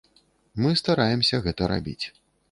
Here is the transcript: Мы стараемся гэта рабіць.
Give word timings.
Мы 0.63 0.71
стараемся 0.81 1.39
гэта 1.47 1.67
рабіць. 1.73 2.05